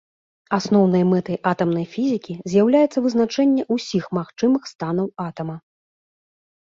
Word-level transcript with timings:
Асноўнай 0.57 1.03
мэтай 1.09 1.37
атамнай 1.51 1.85
фізікі 1.95 2.33
з'яўляецца 2.53 2.97
вызначэнне 3.05 3.67
ўсіх 3.77 4.03
магчымых 4.19 4.63
станаў 4.75 5.07
атама. 5.29 5.55